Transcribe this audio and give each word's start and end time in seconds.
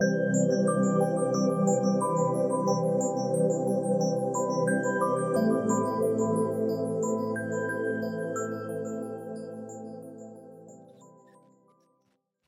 Hi, 0.00 0.08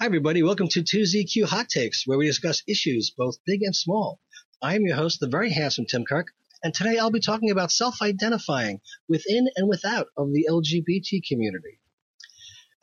everybody. 0.00 0.44
Welcome 0.44 0.68
to 0.68 0.82
2ZQ 0.82 1.46
Hot 1.46 1.68
Takes, 1.68 2.06
where 2.06 2.16
we 2.16 2.26
discuss 2.26 2.62
issues 2.68 3.10
both 3.10 3.38
big 3.44 3.62
and 3.62 3.74
small. 3.74 4.20
I 4.62 4.76
am 4.76 4.86
your 4.86 4.94
host, 4.94 5.18
the 5.18 5.26
very 5.26 5.50
handsome 5.50 5.86
Tim 5.86 6.04
Kirk, 6.04 6.28
and 6.62 6.72
today 6.72 6.98
I'll 6.98 7.10
be 7.10 7.18
talking 7.18 7.50
about 7.50 7.72
self-identifying 7.72 8.80
within 9.08 9.48
and 9.56 9.68
without 9.68 10.06
of 10.16 10.32
the 10.32 10.46
LGBT 10.48 11.26
community. 11.28 11.80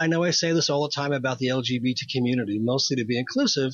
I 0.01 0.07
know 0.07 0.23
I 0.23 0.31
say 0.31 0.53
this 0.53 0.69
all 0.69 0.83
the 0.83 0.95
time 0.95 1.11
about 1.11 1.39
the 1.39 1.47
LGBT 1.47 2.09
community, 2.09 2.57
mostly 2.57 2.95
to 2.97 3.05
be 3.05 3.19
inclusive, 3.19 3.73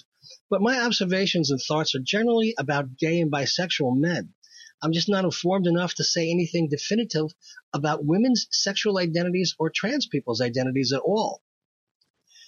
but 0.50 0.60
my 0.60 0.80
observations 0.80 1.52
and 1.52 1.62
thoughts 1.62 1.94
are 1.94 2.00
generally 2.00 2.56
about 2.58 2.98
gay 2.98 3.20
and 3.20 3.32
bisexual 3.32 3.96
men. 3.96 4.34
I'm 4.82 4.92
just 4.92 5.08
not 5.08 5.24
informed 5.24 5.68
enough 5.68 5.94
to 5.96 6.04
say 6.04 6.32
anything 6.32 6.68
definitive 6.68 7.28
about 7.74 8.06
women's 8.06 8.48
sexual 8.50 8.98
identities 8.98 9.56
or 9.60 9.70
trans 9.70 10.08
people's 10.08 10.42
identities 10.42 10.92
at 10.92 11.02
all. 11.02 11.44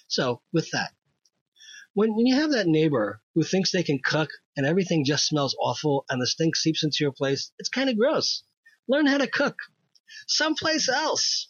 So, 0.08 0.42
with 0.52 0.70
that, 0.72 0.92
when, 1.94 2.16
when 2.16 2.26
you 2.26 2.34
have 2.34 2.50
that 2.50 2.66
neighbor 2.66 3.22
who 3.34 3.44
thinks 3.44 3.70
they 3.70 3.82
can 3.84 4.00
cook 4.04 4.30
and 4.56 4.66
everything 4.66 5.04
just 5.04 5.26
smells 5.26 5.56
awful 5.60 6.04
and 6.10 6.20
the 6.20 6.26
stink 6.26 6.56
seeps 6.56 6.82
into 6.82 6.98
your 7.00 7.12
place, 7.12 7.52
it's 7.58 7.68
kind 7.68 7.88
of 7.88 7.96
gross. 7.96 8.42
Learn 8.88 9.06
how 9.06 9.18
to 9.18 9.26
cook 9.26 9.56
someplace 10.26 10.88
else. 10.88 11.48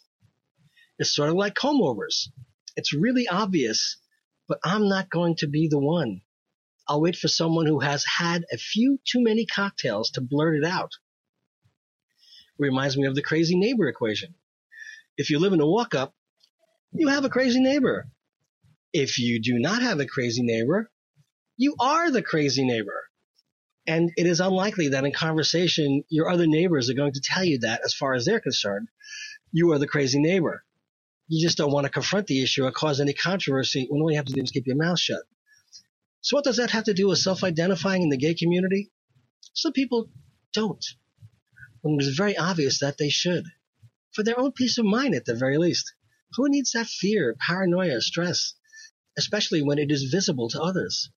It's 0.99 1.15
sort 1.15 1.29
of 1.29 1.35
like 1.35 1.55
comb 1.55 1.81
overs. 1.81 2.29
It's 2.75 2.93
really 2.93 3.27
obvious, 3.27 3.97
but 4.49 4.59
I'm 4.63 4.89
not 4.89 5.09
going 5.09 5.35
to 5.37 5.47
be 5.47 5.69
the 5.69 5.79
one. 5.79 6.21
I'll 6.87 7.01
wait 7.01 7.15
for 7.15 7.29
someone 7.29 7.67
who 7.67 7.79
has 7.79 8.03
had 8.03 8.45
a 8.51 8.57
few 8.57 8.99
too 9.05 9.23
many 9.23 9.45
cocktails 9.45 10.11
to 10.11 10.21
blurt 10.21 10.57
it 10.57 10.65
out. 10.65 10.91
Reminds 12.57 12.97
me 12.97 13.07
of 13.07 13.15
the 13.15 13.21
crazy 13.21 13.57
neighbor 13.57 13.87
equation. 13.87 14.35
If 15.17 15.29
you 15.29 15.39
live 15.39 15.53
in 15.53 15.61
a 15.61 15.67
walk 15.67 15.95
up, 15.95 16.13
you 16.91 17.07
have 17.07 17.23
a 17.23 17.29
crazy 17.29 17.61
neighbor. 17.61 18.09
If 18.91 19.19
you 19.19 19.41
do 19.41 19.57
not 19.57 19.81
have 19.81 19.99
a 19.99 20.05
crazy 20.05 20.41
neighbor, 20.41 20.91
you 21.55 21.75
are 21.79 22.11
the 22.11 22.23
crazy 22.23 22.65
neighbor. 22.65 23.05
And 23.87 24.11
it 24.17 24.25
is 24.25 24.39
unlikely 24.41 24.89
that 24.89 25.05
in 25.05 25.13
conversation, 25.13 26.03
your 26.09 26.29
other 26.29 26.47
neighbors 26.47 26.89
are 26.89 26.95
going 26.95 27.13
to 27.13 27.21
tell 27.23 27.43
you 27.43 27.59
that 27.59 27.81
as 27.85 27.93
far 27.93 28.13
as 28.15 28.25
they're 28.25 28.39
concerned, 28.41 28.89
you 29.51 29.71
are 29.71 29.79
the 29.79 29.87
crazy 29.87 30.19
neighbor. 30.19 30.65
You 31.29 31.41
just 31.45 31.57
don't 31.57 31.71
want 31.71 31.85
to 31.85 31.91
confront 31.91 32.27
the 32.27 32.43
issue 32.43 32.65
or 32.65 32.71
cause 32.71 32.99
any 32.99 33.13
controversy 33.13 33.87
when 33.89 34.01
all 34.01 34.11
you 34.11 34.17
have 34.17 34.25
to 34.25 34.33
do 34.33 34.41
is 34.41 34.51
keep 34.51 34.67
your 34.67 34.75
mouth 34.75 34.99
shut. 34.99 35.23
So 36.21 36.35
what 36.35 36.43
does 36.43 36.57
that 36.57 36.71
have 36.71 36.85
to 36.85 36.93
do 36.93 37.07
with 37.07 37.19
self-identifying 37.19 38.01
in 38.01 38.09
the 38.09 38.17
gay 38.17 38.33
community? 38.33 38.91
Some 39.53 39.71
people 39.71 40.09
don't. 40.53 40.85
When 41.81 41.95
it 41.95 42.03
is 42.03 42.17
very 42.17 42.37
obvious 42.37 42.79
that 42.81 42.97
they 42.97 43.09
should. 43.09 43.45
For 44.13 44.23
their 44.23 44.39
own 44.39 44.51
peace 44.51 44.77
of 44.77 44.85
mind 44.85 45.15
at 45.15 45.25
the 45.25 45.35
very 45.35 45.57
least. 45.57 45.93
Who 46.35 46.49
needs 46.49 46.73
that 46.73 46.87
fear, 46.87 47.35
paranoia, 47.39 48.01
stress? 48.01 48.55
especially 49.19 49.61
when 49.61 49.77
it 49.77 49.91
is 49.91 50.11
visible 50.11 50.49
to 50.49 50.61
others. 50.61 51.09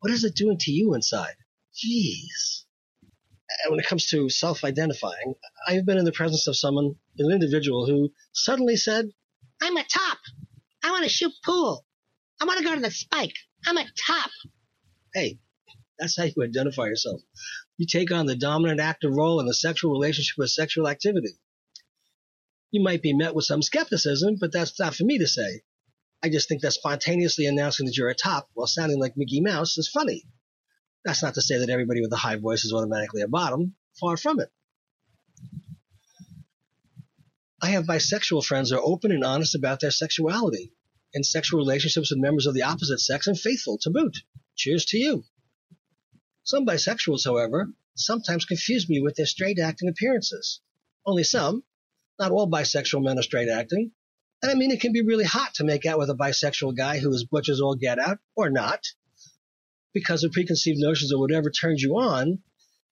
What 0.00 0.12
is 0.12 0.24
it 0.24 0.36
doing 0.36 0.58
to 0.60 0.70
you 0.70 0.94
inside? 0.94 1.36
Jeez. 1.74 2.64
And 3.64 3.70
when 3.70 3.80
it 3.80 3.86
comes 3.86 4.06
to 4.10 4.28
self-identifying, 4.28 5.34
I 5.66 5.74
have 5.74 5.86
been 5.86 5.98
in 5.98 6.04
the 6.04 6.12
presence 6.12 6.46
of 6.46 6.56
someone, 6.56 6.96
an 7.18 7.32
individual 7.32 7.86
who 7.86 8.12
suddenly 8.32 8.76
said, 8.76 9.06
I'm 9.62 9.76
a 9.76 9.84
top. 9.84 10.18
I 10.82 10.90
want 10.90 11.04
to 11.04 11.08
shoot 11.08 11.32
pool. 11.44 11.86
I 12.40 12.46
want 12.46 12.58
to 12.58 12.64
go 12.64 12.74
to 12.74 12.80
the 12.80 12.90
spike. 12.90 13.36
I'm 13.64 13.76
a 13.76 13.84
top. 13.84 14.30
Hey, 15.14 15.38
that's 16.00 16.16
how 16.16 16.24
you 16.24 16.42
identify 16.42 16.86
yourself. 16.86 17.20
You 17.78 17.86
take 17.86 18.10
on 18.10 18.26
the 18.26 18.34
dominant 18.34 18.80
active 18.80 19.12
role 19.12 19.38
in 19.38 19.46
a 19.46 19.54
sexual 19.54 19.92
relationship 19.92 20.36
with 20.36 20.50
sexual 20.50 20.88
activity. 20.88 21.38
You 22.72 22.82
might 22.82 23.02
be 23.02 23.12
met 23.12 23.36
with 23.36 23.44
some 23.44 23.62
skepticism, 23.62 24.36
but 24.40 24.50
that's 24.52 24.80
not 24.80 24.96
for 24.96 25.04
me 25.04 25.18
to 25.18 25.28
say. 25.28 25.62
I 26.24 26.28
just 26.28 26.48
think 26.48 26.62
that 26.62 26.72
spontaneously 26.72 27.46
announcing 27.46 27.86
that 27.86 27.96
you're 27.96 28.08
a 28.08 28.16
top 28.16 28.48
while 28.54 28.66
sounding 28.66 28.98
like 28.98 29.16
Mickey 29.16 29.40
Mouse 29.40 29.78
is 29.78 29.88
funny. 29.88 30.24
That's 31.04 31.22
not 31.22 31.34
to 31.34 31.42
say 31.42 31.58
that 31.58 31.70
everybody 31.70 32.00
with 32.00 32.12
a 32.12 32.16
high 32.16 32.36
voice 32.36 32.64
is 32.64 32.72
automatically 32.72 33.22
a 33.22 33.28
bottom. 33.28 33.76
Far 34.00 34.16
from 34.16 34.40
it. 34.40 34.50
I 37.64 37.68
have 37.70 37.84
bisexual 37.84 38.44
friends 38.44 38.70
who 38.70 38.76
are 38.76 38.82
open 38.82 39.12
and 39.12 39.22
honest 39.22 39.54
about 39.54 39.78
their 39.78 39.92
sexuality 39.92 40.72
and 41.14 41.24
sexual 41.24 41.60
relationships 41.60 42.10
with 42.10 42.18
members 42.18 42.46
of 42.46 42.54
the 42.54 42.64
opposite 42.64 42.98
sex 42.98 43.28
and 43.28 43.38
faithful 43.38 43.78
to 43.82 43.90
boot. 43.90 44.18
Cheers 44.56 44.84
to 44.86 44.98
you. 44.98 45.24
Some 46.42 46.66
bisexuals, 46.66 47.24
however, 47.24 47.68
sometimes 47.94 48.46
confuse 48.46 48.88
me 48.88 49.00
with 49.00 49.14
their 49.14 49.26
straight 49.26 49.60
acting 49.60 49.88
appearances. 49.88 50.60
Only 51.06 51.22
some. 51.22 51.62
Not 52.18 52.32
all 52.32 52.50
bisexual 52.50 53.04
men 53.04 53.16
are 53.16 53.22
straight 53.22 53.48
acting. 53.48 53.92
And 54.42 54.50
I 54.50 54.54
mean, 54.54 54.72
it 54.72 54.80
can 54.80 54.92
be 54.92 55.02
really 55.02 55.24
hot 55.24 55.54
to 55.54 55.64
make 55.64 55.86
out 55.86 56.00
with 56.00 56.10
a 56.10 56.16
bisexual 56.16 56.76
guy 56.76 56.98
who 56.98 57.12
is 57.12 57.22
butch 57.22 57.48
as 57.48 57.60
all 57.60 57.76
get 57.76 58.00
out, 58.00 58.18
or 58.34 58.50
not, 58.50 58.84
because 59.94 60.24
of 60.24 60.32
preconceived 60.32 60.80
notions 60.80 61.12
or 61.12 61.20
whatever 61.20 61.48
turns 61.48 61.80
you 61.80 61.96
on. 61.96 62.40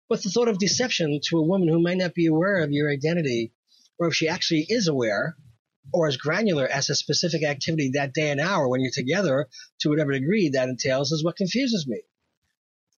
But 0.08 0.22
the 0.22 0.30
thought 0.30 0.46
of 0.46 0.58
deception 0.58 1.18
to 1.24 1.38
a 1.38 1.46
woman 1.46 1.66
who 1.66 1.82
might 1.82 1.98
not 1.98 2.14
be 2.14 2.26
aware 2.26 2.62
of 2.62 2.70
your 2.70 2.88
identity, 2.88 3.52
or 4.00 4.08
if 4.08 4.14
she 4.14 4.26
actually 4.26 4.66
is 4.68 4.88
aware, 4.88 5.36
or 5.92 6.08
as 6.08 6.16
granular 6.16 6.66
as 6.66 6.90
a 6.90 6.96
specific 6.96 7.44
activity 7.44 7.90
that 7.94 8.12
day 8.12 8.30
and 8.30 8.40
hour 8.40 8.68
when 8.68 8.80
you're 8.80 8.90
together 8.92 9.48
to 9.78 9.88
whatever 9.88 10.10
degree 10.10 10.48
that 10.48 10.68
entails 10.68 11.12
is 11.12 11.22
what 11.22 11.36
confuses 11.36 11.86
me. 11.86 12.02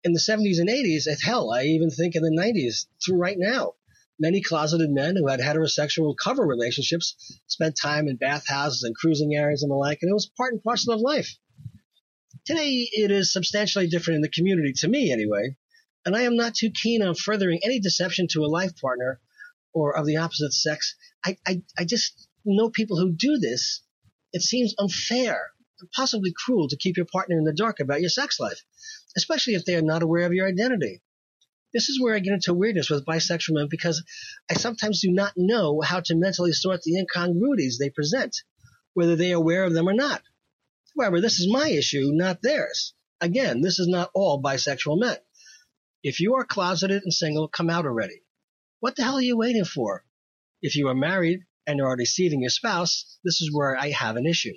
In 0.04 0.14
the 0.14 0.18
70s 0.18 0.58
and 0.58 0.70
80s, 0.70 1.06
at 1.06 1.20
hell, 1.20 1.50
I 1.50 1.64
even 1.64 1.90
think 1.90 2.16
in 2.16 2.22
the 2.22 2.30
90s, 2.30 2.86
through 3.04 3.18
right 3.18 3.36
now, 3.38 3.74
Many 4.22 4.40
closeted 4.40 4.90
men 4.90 5.16
who 5.16 5.26
had 5.26 5.40
heterosexual 5.40 6.14
cover 6.16 6.46
relationships 6.46 7.16
spent 7.48 7.76
time 7.76 8.06
in 8.06 8.16
bathhouses 8.16 8.84
and 8.84 8.94
cruising 8.94 9.34
areas 9.34 9.64
and 9.64 9.70
the 9.72 9.74
like, 9.74 9.98
and 10.00 10.10
it 10.10 10.14
was 10.14 10.30
part 10.36 10.52
and 10.52 10.62
parcel 10.62 10.94
of 10.94 11.00
life. 11.00 11.36
Today, 12.44 12.88
it 12.92 13.10
is 13.10 13.32
substantially 13.32 13.88
different 13.88 14.16
in 14.16 14.22
the 14.22 14.28
community, 14.28 14.74
to 14.74 14.86
me 14.86 15.10
anyway, 15.10 15.56
and 16.04 16.14
I 16.14 16.22
am 16.22 16.36
not 16.36 16.54
too 16.54 16.70
keen 16.70 17.02
on 17.02 17.16
furthering 17.16 17.60
any 17.64 17.80
deception 17.80 18.28
to 18.28 18.44
a 18.44 18.46
life 18.46 18.76
partner 18.76 19.20
or 19.72 19.96
of 19.96 20.06
the 20.06 20.16
opposite 20.16 20.52
sex. 20.52 20.94
I, 21.24 21.38
I, 21.46 21.62
I 21.78 21.84
just 21.84 22.28
know 22.44 22.70
people 22.70 22.98
who 22.98 23.12
do 23.12 23.38
this. 23.38 23.82
It 24.32 24.42
seems 24.42 24.74
unfair 24.78 25.50
and 25.80 25.90
possibly 25.90 26.32
cruel 26.32 26.68
to 26.68 26.76
keep 26.76 26.96
your 26.96 27.06
partner 27.06 27.36
in 27.38 27.44
the 27.44 27.52
dark 27.52 27.80
about 27.80 28.00
your 28.00 28.10
sex 28.10 28.40
life, 28.40 28.60
especially 29.16 29.54
if 29.54 29.64
they 29.64 29.76
are 29.76 29.82
not 29.82 30.02
aware 30.02 30.26
of 30.26 30.32
your 30.32 30.48
identity. 30.48 31.02
This 31.72 31.88
is 31.88 32.00
where 32.00 32.14
I 32.14 32.18
get 32.18 32.34
into 32.34 32.52
weirdness 32.52 32.90
with 32.90 33.06
bisexual 33.06 33.54
men 33.54 33.68
because 33.70 34.02
I 34.50 34.54
sometimes 34.54 35.00
do 35.00 35.10
not 35.10 35.32
know 35.36 35.80
how 35.80 36.00
to 36.00 36.14
mentally 36.14 36.52
sort 36.52 36.82
the 36.82 36.98
incongruities 36.98 37.78
they 37.78 37.88
present, 37.88 38.36
whether 38.92 39.16
they 39.16 39.32
are 39.32 39.36
aware 39.36 39.64
of 39.64 39.72
them 39.72 39.88
or 39.88 39.94
not. 39.94 40.22
However, 40.98 41.20
this 41.20 41.40
is 41.40 41.50
my 41.50 41.68
issue, 41.68 42.10
not 42.12 42.42
theirs. 42.42 42.92
Again, 43.20 43.62
this 43.62 43.78
is 43.78 43.88
not 43.88 44.10
all 44.12 44.42
bisexual 44.42 45.00
men. 45.00 45.16
If 46.02 46.20
you 46.20 46.34
are 46.34 46.44
closeted 46.44 47.02
and 47.04 47.14
single, 47.14 47.48
come 47.48 47.70
out 47.70 47.86
already. 47.86 48.22
What 48.82 48.96
the 48.96 49.04
hell 49.04 49.14
are 49.14 49.22
you 49.22 49.36
waiting 49.36 49.64
for? 49.64 50.04
If 50.60 50.74
you 50.74 50.88
are 50.88 50.94
married 50.94 51.46
and 51.66 51.80
are 51.80 51.94
deceiving 51.94 52.40
your 52.40 52.50
spouse, 52.50 53.18
this 53.22 53.40
is 53.40 53.54
where 53.54 53.76
I 53.76 53.90
have 53.90 54.16
an 54.16 54.26
issue. 54.26 54.56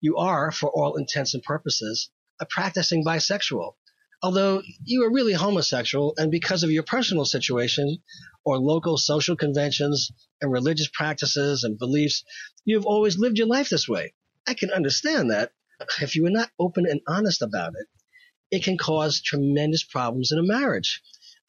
You 0.00 0.16
are, 0.16 0.50
for 0.50 0.68
all 0.70 0.96
intents 0.96 1.32
and 1.34 1.42
purposes, 1.42 2.10
a 2.40 2.46
practicing 2.46 3.04
bisexual 3.04 3.74
although 4.22 4.62
you 4.84 5.02
are 5.04 5.12
really 5.12 5.32
homosexual 5.32 6.14
and 6.18 6.30
because 6.30 6.62
of 6.62 6.70
your 6.70 6.82
personal 6.82 7.24
situation 7.24 8.02
or 8.44 8.58
local 8.58 8.96
social 8.98 9.36
conventions 9.36 10.10
and 10.40 10.52
religious 10.52 10.88
practices 10.92 11.64
and 11.64 11.78
beliefs, 11.78 12.24
you 12.64 12.76
have 12.76 12.86
always 12.86 13.18
lived 13.18 13.38
your 13.38 13.46
life 13.46 13.70
this 13.70 13.88
way. 13.88 14.12
I 14.46 14.54
can 14.54 14.70
understand 14.70 15.30
that. 15.30 15.52
If 16.02 16.14
you 16.14 16.26
are 16.26 16.30
not 16.30 16.50
open 16.58 16.84
and 16.86 17.00
honest 17.08 17.40
about 17.40 17.72
it, 17.74 17.86
it 18.50 18.62
can 18.62 18.76
cause 18.76 19.22
tremendous 19.22 19.84
problems 19.84 20.32
in 20.32 20.38
a 20.38 20.42
marriage. 20.42 21.00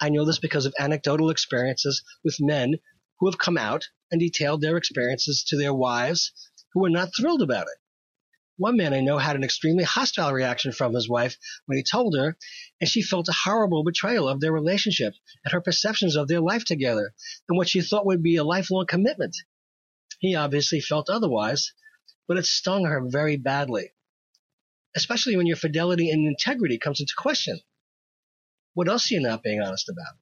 I 0.01 0.09
know 0.09 0.25
this 0.25 0.39
because 0.39 0.65
of 0.65 0.73
anecdotal 0.79 1.29
experiences 1.29 2.03
with 2.23 2.41
men 2.41 2.79
who 3.19 3.27
have 3.27 3.37
come 3.37 3.57
out 3.57 3.87
and 4.09 4.19
detailed 4.19 4.61
their 4.61 4.75
experiences 4.75 5.43
to 5.49 5.57
their 5.57 5.75
wives 5.75 6.31
who 6.73 6.81
were 6.81 6.89
not 6.89 7.11
thrilled 7.15 7.43
about 7.43 7.67
it. 7.67 7.77
One 8.57 8.77
man 8.77 8.93
I 8.93 9.01
know 9.01 9.19
had 9.19 9.35
an 9.35 9.43
extremely 9.43 9.83
hostile 9.83 10.33
reaction 10.33 10.71
from 10.71 10.93
his 10.93 11.07
wife 11.07 11.37
when 11.67 11.77
he 11.77 11.83
told 11.83 12.17
her, 12.17 12.35
and 12.79 12.89
she 12.89 13.01
felt 13.01 13.29
a 13.29 13.43
horrible 13.43 13.83
betrayal 13.83 14.27
of 14.27 14.39
their 14.39 14.51
relationship 14.51 15.13
and 15.45 15.51
her 15.51 15.61
perceptions 15.61 16.15
of 16.15 16.27
their 16.27 16.41
life 16.41 16.65
together 16.65 17.13
and 17.47 17.57
what 17.57 17.69
she 17.69 17.81
thought 17.81 18.05
would 18.05 18.23
be 18.23 18.37
a 18.37 18.43
lifelong 18.43 18.87
commitment. 18.87 19.35
He 20.19 20.35
obviously 20.35 20.81
felt 20.81 21.09
otherwise, 21.09 21.73
but 22.27 22.37
it 22.37 22.45
stung 22.45 22.85
her 22.85 23.01
very 23.07 23.37
badly, 23.37 23.93
especially 24.95 25.37
when 25.37 25.47
your 25.47 25.57
fidelity 25.57 26.09
and 26.09 26.27
integrity 26.27 26.77
comes 26.77 26.99
into 26.99 27.13
question. 27.17 27.61
What 28.73 28.87
else 28.87 29.11
are 29.11 29.15
you 29.15 29.21
not 29.21 29.43
being 29.43 29.61
honest 29.61 29.89
about? 29.89 30.15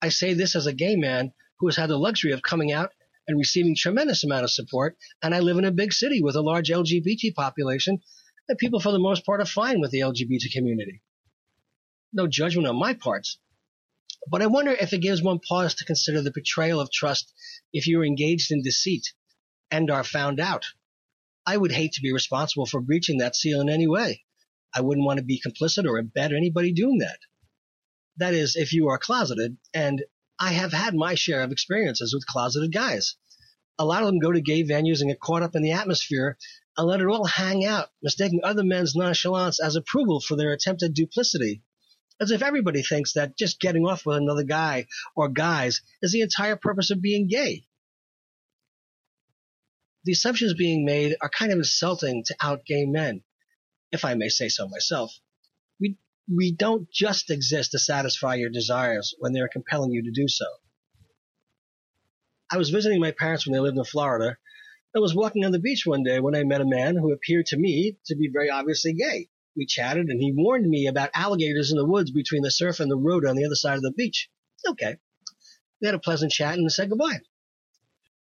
I 0.00 0.08
say 0.08 0.34
this 0.34 0.54
as 0.56 0.66
a 0.66 0.72
gay 0.72 0.96
man 0.96 1.32
who 1.58 1.66
has 1.68 1.76
had 1.76 1.90
the 1.90 1.98
luxury 1.98 2.32
of 2.32 2.42
coming 2.42 2.72
out 2.72 2.92
and 3.26 3.38
receiving 3.38 3.74
tremendous 3.74 4.24
amount 4.24 4.44
of 4.44 4.50
support. 4.50 4.96
And 5.22 5.34
I 5.34 5.40
live 5.40 5.56
in 5.58 5.64
a 5.64 5.72
big 5.72 5.92
city 5.92 6.20
with 6.22 6.36
a 6.36 6.42
large 6.42 6.68
LGBT 6.68 7.34
population. 7.34 8.02
and 8.48 8.58
people 8.58 8.80
for 8.80 8.92
the 8.92 8.98
most 8.98 9.24
part 9.24 9.40
are 9.40 9.46
fine 9.46 9.80
with 9.80 9.90
the 9.90 10.00
LGBT 10.00 10.52
community. 10.52 11.02
No 12.12 12.26
judgment 12.26 12.68
on 12.68 12.76
my 12.76 12.92
part. 12.94 13.26
But 14.30 14.42
I 14.42 14.46
wonder 14.46 14.72
if 14.72 14.92
it 14.92 15.00
gives 15.00 15.22
one 15.22 15.38
pause 15.38 15.74
to 15.76 15.84
consider 15.84 16.22
the 16.22 16.30
betrayal 16.30 16.80
of 16.80 16.90
trust 16.90 17.32
if 17.72 17.86
you 17.86 18.00
are 18.00 18.04
engaged 18.04 18.52
in 18.52 18.62
deceit 18.62 19.12
and 19.70 19.90
are 19.90 20.04
found 20.04 20.40
out. 20.40 20.66
I 21.46 21.56
would 21.56 21.72
hate 21.72 21.92
to 21.92 22.02
be 22.02 22.12
responsible 22.12 22.66
for 22.66 22.80
breaching 22.80 23.18
that 23.18 23.36
seal 23.36 23.60
in 23.60 23.68
any 23.68 23.86
way. 23.86 24.24
I 24.74 24.80
wouldn't 24.80 25.06
want 25.06 25.18
to 25.18 25.24
be 25.24 25.40
complicit 25.40 25.86
or 25.86 25.98
abet 25.98 26.32
anybody 26.32 26.72
doing 26.72 26.98
that. 26.98 27.18
That 28.16 28.34
is, 28.34 28.56
if 28.56 28.72
you 28.72 28.88
are 28.88 28.98
closeted, 28.98 29.56
and 29.72 30.04
I 30.38 30.52
have 30.52 30.72
had 30.72 30.94
my 30.94 31.14
share 31.14 31.42
of 31.42 31.52
experiences 31.52 32.12
with 32.12 32.26
closeted 32.26 32.72
guys. 32.72 33.16
A 33.78 33.84
lot 33.84 34.02
of 34.02 34.06
them 34.06 34.18
go 34.18 34.32
to 34.32 34.40
gay 34.40 34.64
venues 34.64 35.00
and 35.00 35.10
get 35.10 35.20
caught 35.20 35.42
up 35.42 35.56
in 35.56 35.62
the 35.62 35.72
atmosphere 35.72 36.38
and 36.76 36.86
let 36.86 37.00
it 37.00 37.06
all 37.06 37.24
hang 37.24 37.64
out, 37.64 37.90
mistaking 38.02 38.40
other 38.42 38.64
men's 38.64 38.94
nonchalance 38.94 39.60
as 39.60 39.76
approval 39.76 40.20
for 40.20 40.36
their 40.36 40.52
attempted 40.52 40.94
duplicity. 40.94 41.62
As 42.20 42.30
if 42.30 42.42
everybody 42.42 42.82
thinks 42.82 43.14
that 43.14 43.36
just 43.36 43.60
getting 43.60 43.84
off 43.84 44.06
with 44.06 44.16
another 44.16 44.44
guy 44.44 44.86
or 45.16 45.28
guys 45.28 45.82
is 46.02 46.12
the 46.12 46.20
entire 46.20 46.56
purpose 46.56 46.90
of 46.90 47.00
being 47.00 47.26
gay 47.26 47.66
the 50.04 50.12
assumptions 50.12 50.54
being 50.54 50.84
made 50.84 51.16
are 51.20 51.30
kind 51.30 51.50
of 51.50 51.58
insulting 51.58 52.24
to 52.24 52.36
out 52.40 52.64
gay 52.66 52.84
men, 52.84 53.22
if 53.94 54.04
I 54.04 54.14
may 54.14 54.28
say 54.28 54.48
so 54.48 54.68
myself. 54.68 55.12
We, 55.80 55.96
we 56.28 56.52
don't 56.52 56.90
just 56.90 57.30
exist 57.30 57.70
to 57.70 57.78
satisfy 57.78 58.34
your 58.34 58.50
desires 58.50 59.14
when 59.18 59.32
they're 59.32 59.48
compelling 59.48 59.92
you 59.92 60.02
to 60.02 60.10
do 60.10 60.28
so. 60.28 60.46
I 62.50 62.58
was 62.58 62.70
visiting 62.70 63.00
my 63.00 63.12
parents 63.12 63.46
when 63.46 63.54
they 63.54 63.60
lived 63.60 63.78
in 63.78 63.84
Florida 63.84 64.36
and 64.92 65.02
was 65.02 65.14
walking 65.14 65.44
on 65.44 65.52
the 65.52 65.58
beach 65.58 65.84
one 65.86 66.02
day 66.02 66.20
when 66.20 66.34
I 66.36 66.44
met 66.44 66.60
a 66.60 66.66
man 66.66 66.96
who 66.96 67.12
appeared 67.12 67.46
to 67.46 67.56
me 67.56 67.96
to 68.06 68.16
be 68.16 68.28
very 68.32 68.50
obviously 68.50 68.92
gay. 68.92 69.28
We 69.56 69.66
chatted 69.66 70.08
and 70.08 70.20
he 70.20 70.32
warned 70.32 70.68
me 70.68 70.86
about 70.88 71.10
alligators 71.14 71.70
in 71.70 71.78
the 71.78 71.86
woods 71.86 72.10
between 72.10 72.42
the 72.42 72.50
surf 72.50 72.80
and 72.80 72.90
the 72.90 72.96
road 72.96 73.24
on 73.24 73.36
the 73.36 73.46
other 73.46 73.54
side 73.54 73.76
of 73.76 73.82
the 73.82 73.92
beach. 73.92 74.28
Okay. 74.68 74.96
We 75.80 75.86
had 75.86 75.94
a 75.94 76.00
pleasant 76.00 76.32
chat 76.32 76.58
and 76.58 76.70
said 76.70 76.90
goodbye 76.90 77.20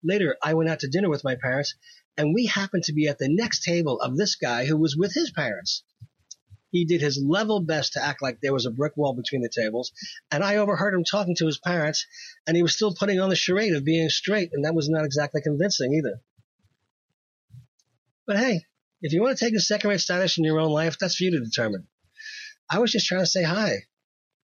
later, 0.04 0.38
I 0.44 0.54
went 0.54 0.70
out 0.70 0.80
to 0.80 0.88
dinner 0.88 1.10
with 1.10 1.24
my 1.24 1.36
parents, 1.36 1.76
and 2.18 2.34
we 2.34 2.46
happened 2.46 2.84
to 2.84 2.94
be 2.94 3.08
at 3.08 3.18
the 3.18 3.30
next 3.30 3.64
table 3.64 4.00
of 4.00 4.18
this 4.18 4.36
guy 4.36 4.66
who 4.66 4.78
was 4.78 4.96
with 4.96 5.14
his 5.14 5.32
parents. 5.32 5.84
He 6.72 6.86
did 6.86 7.02
his 7.02 7.24
level 7.24 7.60
best 7.62 7.94
to 7.94 8.04
act 8.04 8.22
like 8.24 8.42
there 8.42 8.54
was 8.54 8.66
a 8.66 8.72
brick 8.72 8.98
wall 8.98 9.14
between 9.14 9.42
the 9.42 9.50
tables, 9.50 9.92
and 10.32 10.44
I 10.44 10.56
overheard 10.56 10.96
him 10.96 11.04
talking 11.04 11.36
to 11.36 11.46
his 11.46 11.60
parents, 11.60 12.08
and 12.48 12.58
he 12.58 12.64
was 12.64 12.74
still 12.74 12.96
putting 12.96 13.20
on 13.20 13.30
the 13.30 13.36
charade 13.36 13.76
of 13.76 13.86
being 13.86 14.10
straight, 14.10 14.50
and 14.54 14.66
that 14.66 14.74
was 14.74 14.90
not 14.90 15.06
exactly 15.06 15.42
convincing 15.42 15.94
either. 15.94 16.20
But 18.26 18.38
hey, 18.38 18.66
if 19.02 19.14
you 19.14 19.22
want 19.22 19.38
to 19.38 19.46
take 19.46 19.54
a 19.54 19.60
second 19.60 19.90
rate 19.90 20.00
status 20.00 20.38
in 20.38 20.46
your 20.46 20.60
own 20.60 20.72
life, 20.72 20.98
that's 20.98 21.18
for 21.18 21.26
you 21.26 21.32
to 21.32 21.44
determine. 21.44 21.88
I 22.70 22.80
was 22.80 22.92
just 22.92 23.06
trying 23.06 23.22
to 23.22 23.28
say 23.28 23.44
hi, 23.44 23.86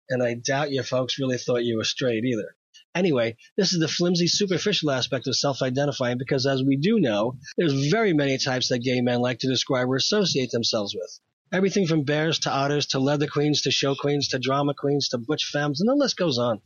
and 0.10 0.22
I 0.22 0.36
doubt 0.36 0.72
you 0.72 0.84
folks 0.84 1.18
really 1.18 1.38
thought 1.38 1.64
you 1.64 1.78
were 1.78 1.84
straight 1.84 2.26
either. 2.26 2.56
Anyway, 2.96 3.38
this 3.56 3.72
is 3.72 3.80
the 3.80 3.88
flimsy, 3.88 4.28
superficial 4.28 4.90
aspect 4.92 5.28
of 5.28 5.36
self-identifying 5.36 6.18
because 6.18 6.46
as 6.46 6.64
we 6.64 6.76
do 6.76 7.00
know, 7.00 7.38
there's 7.58 7.90
very 7.90 8.14
many 8.14 8.38
types 8.38 8.70
that 8.70 8.80
gay 8.80 9.00
men 9.02 9.22
like 9.22 9.40
to 9.40 9.48
describe 9.48 9.88
or 9.88 9.96
associate 9.96 10.52
themselves 10.52 10.96
with. 10.96 11.20
Everything 11.52 11.88
from 11.88 12.04
bears 12.04 12.40
to 12.40 12.52
otters 12.52 12.88
to 12.88 13.00
leather 13.00 13.28
queens 13.28 13.62
to 13.64 13.72
show 13.72 13.96
queens 13.96 14.28
to 14.30 14.40
drama 14.40 14.74
queens 14.74 15.10
to 15.10 15.18
butch 15.18 15.46
femmes, 15.46 15.82
and 15.82 15.90
the 15.90 15.96
list 15.96 16.18
goes 16.18 16.38
on. 16.38 16.62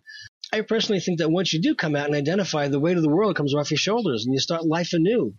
I 0.52 0.62
personally 0.62 1.00
think 1.00 1.20
that 1.20 1.32
once 1.32 1.54
you 1.54 1.62
do 1.62 1.76
come 1.76 1.96
out 1.96 2.08
and 2.08 2.16
identify, 2.16 2.68
the 2.68 2.80
weight 2.80 2.98
of 2.98 3.04
the 3.04 3.10
world 3.10 3.36
comes 3.36 3.54
off 3.54 3.72
your 3.72 3.78
shoulders 3.78 4.26
and 4.26 4.34
you 4.34 4.40
start 4.40 4.66
life 4.66 4.94
anew. 4.94 5.36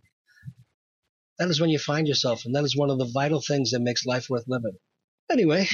That 1.39 1.51
is 1.51 1.61
when 1.61 1.71
you 1.71 1.79
find 1.79 2.07
yourself, 2.07 2.45
and 2.45 2.55
that 2.55 2.65
is 2.65 2.77
one 2.77 2.91
of 2.91 2.99
the 2.99 3.11
vital 3.13 3.41
things 3.41 3.73
that 3.73 3.81
makes 3.81 4.07
life 4.07 4.31
worth 4.31 4.45
living. 4.47 4.79
Anyway, 5.31 5.69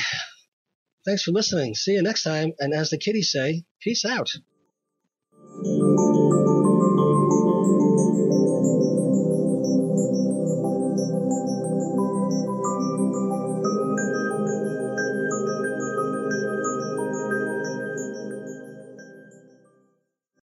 thanks 1.05 1.23
for 1.23 1.33
listening. 1.33 1.75
See 1.75 1.93
you 1.93 2.03
next 2.03 2.23
time, 2.23 2.53
and 2.59 2.73
as 2.73 2.91
the 2.91 2.99
kiddies 2.99 3.31
say, 3.31 3.65
peace 3.81 4.05
out. 4.05 4.31
Thank 5.53 5.67
you. 5.67 6.90